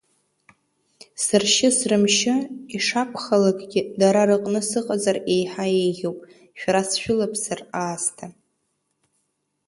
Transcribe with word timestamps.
Сыршьы 1.23 1.69
срымшьы, 1.77 2.35
ишакәхалакгьы 2.75 3.81
дара 3.99 4.21
рыҟны 4.29 4.61
сыҟазар 4.69 5.17
еиҳа 5.33 5.65
еиӷьуп, 5.81 6.17
шәара 6.59 6.81
сшәылаԥсыр 6.89 7.59
аасҭа. 7.81 8.27